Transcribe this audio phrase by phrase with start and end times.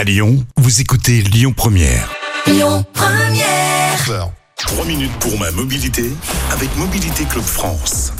[0.00, 2.08] À Lyon, vous écoutez Lyon Première.
[2.46, 4.24] Lyon Première.
[4.56, 6.10] 3 minutes pour ma mobilité
[6.52, 8.14] avec Mobilité Club France.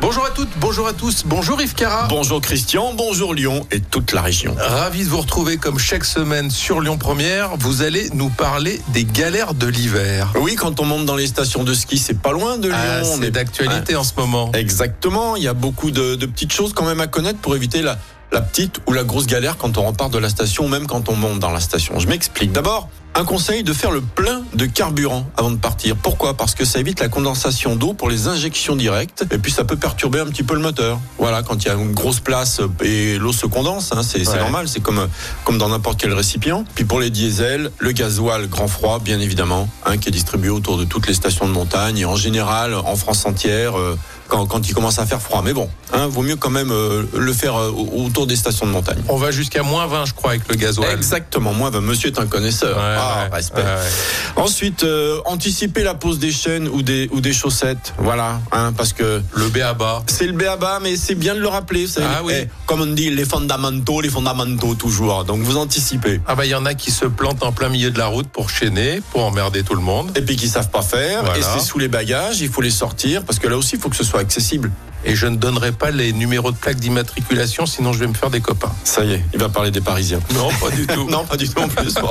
[0.00, 2.06] Bonjour à toutes, bonjour à tous, bonjour Yves Cara.
[2.08, 4.54] Bonjour Christian, bonjour Lyon et toute la région.
[4.58, 7.58] Ravi de vous retrouver comme chaque semaine sur Lyon Première.
[7.58, 10.32] Vous allez nous parler des galères de l'hiver.
[10.40, 12.78] Oui, quand on monte dans les stations de ski, c'est pas loin de Lyon.
[12.80, 14.50] Ah, On c'est est- d'actualité en ce moment.
[14.54, 17.82] Exactement, il y a beaucoup de, de petites choses quand même à connaître pour éviter
[17.82, 17.98] la,
[18.32, 21.08] la petite ou la grosse galère quand on repart de la station ou même quand
[21.08, 21.98] on monte dans la station.
[21.98, 22.52] Je m'explique.
[22.52, 25.96] D'abord, un conseil de faire le plein de carburant avant de partir.
[25.96, 26.34] Pourquoi?
[26.34, 29.76] Parce que ça évite la condensation d'eau pour les injections directes et puis ça peut
[29.76, 31.00] perturber un petit peu le moteur.
[31.18, 34.38] Voilà, quand il y a une grosse place et l'eau se condense, hein, c'est Ouais.
[34.38, 35.08] normal, c'est comme,
[35.44, 36.64] comme dans n'importe quel récipient.
[36.74, 40.76] Puis pour les diesels, le gasoil grand froid, bien évidemment, hein, qui est distribué autour
[40.76, 43.78] de toutes les stations de montagne et en général en France entière.
[43.78, 45.42] euh, quand, quand il commence à faire froid.
[45.44, 48.70] Mais bon, hein, vaut mieux quand même euh, le faire euh, autour des stations de
[48.72, 49.02] montagne.
[49.08, 50.92] On va jusqu'à moins 20, je crois, avec le gasoil.
[50.92, 52.76] Exactement, moi, ben, monsieur est un connaisseur.
[52.76, 53.62] Ouais, ah, ouais, respect.
[53.62, 54.36] ouais.
[54.36, 57.94] Ensuite, euh, anticiper la pose des chaînes ou des, ou des chaussettes.
[57.98, 60.02] Voilà, hein, parce que Le B.A.B.A.
[60.06, 61.86] c'est le béaba, mais c'est bien de le rappeler.
[61.86, 62.06] vous savez.
[62.10, 62.32] Ah oui.
[62.36, 65.24] Eh, comme on dit, les fondamentaux, les fondamentaux toujours.
[65.24, 66.20] Donc vous anticipez.
[66.26, 68.28] Ah bah il y en a qui se plantent en plein milieu de la route
[68.28, 70.12] pour chaîner, pour emmerder tout le monde.
[70.16, 71.38] Et puis qui savent pas faire, Voilà.
[71.38, 73.88] et c'est sous les bagages, il faut les sortir, parce que là aussi, il faut
[73.88, 74.70] que ce soit accessible.
[75.04, 78.30] Et je ne donnerai pas les numéros de plaque d'immatriculation, sinon je vais me faire
[78.30, 78.72] des copains.
[78.84, 80.20] Ça y est, il va parler des Parisiens.
[80.34, 81.06] Non, pas du tout.
[81.10, 81.94] non, pas du tout en plus.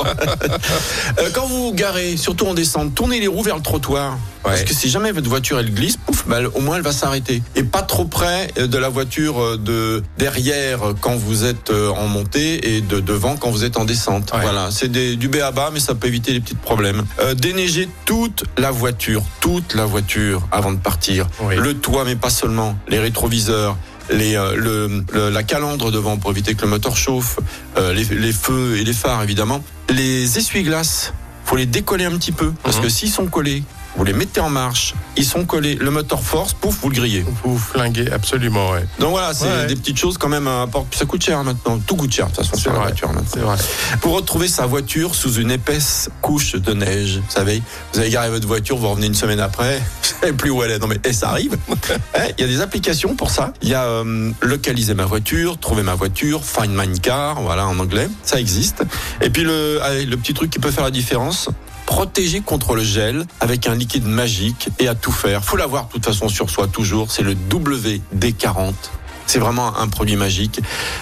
[1.20, 4.18] Euh, Quand vous vous garez, surtout en descente, tournez les roues vers le trottoir.
[4.44, 7.42] Parce que si jamais votre voiture elle glisse, pouf, bah, au moins elle va s'arrêter.
[7.56, 12.08] Et pas trop près euh, de la voiture euh, de derrière quand vous êtes en
[12.08, 14.32] montée et de devant quand vous êtes en descente.
[14.34, 14.42] Ouais.
[14.42, 17.04] Voilà, c'est du B à bas, mais ça peut éviter les petits problèmes.
[17.20, 21.28] Euh, déneiger toute la voiture, toute la voiture avant de partir.
[21.42, 21.56] Oui.
[21.58, 22.77] Le toit, mais pas seulement.
[22.88, 23.78] Les rétroviseurs.
[24.10, 27.40] Les, euh, le, le- la calandre devant pour éviter que le moteur chauffe,
[27.78, 29.62] euh, les, les feux et les phares évidemment.
[29.90, 32.84] Les essuie-glaces, faut les décoller un petit peu parce Mhm.
[32.84, 33.64] que s'ils sont collés,
[33.98, 37.26] vous les mettez en marche, ils sont collés, le moteur force, pouf, vous le grillez.
[37.44, 38.86] Vous flinguez, absolument, ouais.
[39.00, 39.66] Donc voilà, c'est Ouais.
[39.68, 40.68] des petites choses quand même à.
[40.92, 43.10] Ça coûte cher maintenant, tout coûte cher de toute façon C'est sur la voiture.
[43.34, 43.56] C'est vrai.
[44.02, 47.62] Pour retrouver sa voiture sous une épaisse couche de neige, vous savez,
[47.94, 50.72] vous avez garé votre voiture, vous revenez une semaine après, vous savez plus où elle
[50.72, 50.80] est.
[50.80, 51.58] Non mais eh, ça arrive.
[52.16, 53.54] Eh, Il y a des applications pour ça.
[53.62, 57.80] Il y a euh, localiser ma voiture, trouver ma voiture, find my car, voilà en
[57.80, 58.84] anglais, ça existe.
[59.22, 61.50] Et puis le, allez, le petit truc qui peut faire la différence.
[61.88, 65.44] Protéger contre le gel avec un liquide magique et à tout faire.
[65.44, 67.12] Faut l'avoir de toute façon sur soi toujours.
[67.12, 68.74] C'est le WD40.
[69.26, 70.60] C'est vraiment un produit magique.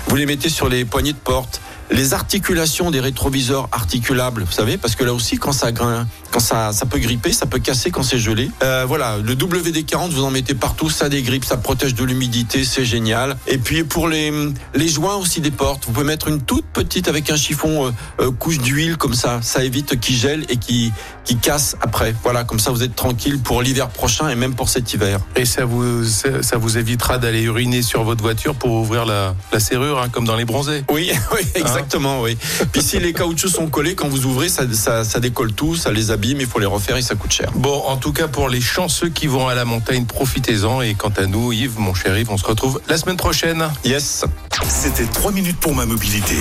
[0.08, 1.60] Vous les mettez sur les poignées de porte,
[1.92, 6.40] les articulations des rétroviseurs articulables, vous savez, parce que là aussi, quand ça grin, quand
[6.40, 8.50] ça, ça peut gripper, ça peut casser quand c'est gelé.
[8.64, 12.86] Euh, voilà, le WD40, vous en mettez partout, ça dégrippe, ça protège de l'humidité, c'est
[12.86, 13.38] génial.
[13.48, 14.34] Et puis pour les,
[14.74, 17.92] les joints aussi des portes, vous pouvez mettre une toute petite avec un chiffon euh,
[18.20, 20.92] euh, couche d'huile comme ça, ça évite qu'il gèle et qui
[21.26, 22.16] qui casse après.
[22.24, 25.20] Voilà, comme ça vous êtes tranquille pour l'hiver prochain et même pour cet hiver.
[25.36, 29.60] Et ça vous, ça vous évitera d'aller uriner sur votre voiture pour ouvrir la, la
[29.60, 30.84] serrure, hein, comme dans les bronzés.
[30.92, 31.42] Oui, oui,
[31.76, 32.38] exactement, oui.
[32.72, 35.92] Puis si les caoutchoucs sont collés, quand vous ouvrez, ça, ça, ça décolle tout, ça
[35.92, 37.52] les abîme, il faut les refaire et ça coûte cher.
[37.56, 40.82] Bon, en tout cas, pour les chanceux qui vont à la montagne, profitez-en.
[40.82, 43.68] Et quant à nous, Yves, mon cher Yves, on se retrouve la semaine prochaine.
[43.84, 44.26] Yes.
[44.68, 46.36] C'était 3 minutes pour ma mobilité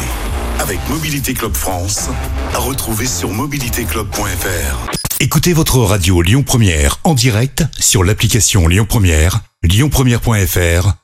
[0.60, 2.08] avec Mobilité Club France.
[2.54, 4.90] À retrouver sur mobilitéclub.fr.
[5.20, 11.03] Écoutez votre radio Lyon Première en direct sur l'application Lyon Première, lyonpremière.fr